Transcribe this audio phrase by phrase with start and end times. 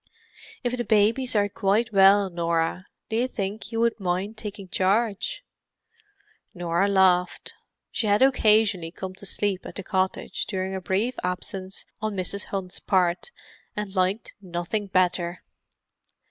[0.63, 5.43] If the babies are quite well, Norah, do you think you would mind taking charge?"
[6.55, 7.53] Norah laughed.
[7.91, 12.45] She had occasionally come to sleep at the cottage during a brief absence on Mrs.
[12.45, 13.29] Hunt's part,
[13.75, 15.43] and liked nothing better.